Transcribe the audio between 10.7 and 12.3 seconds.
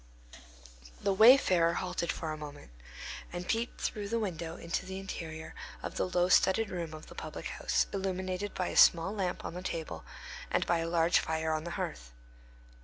a large fire on the hearth.